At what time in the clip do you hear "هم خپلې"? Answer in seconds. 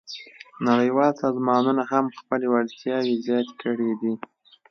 1.91-2.45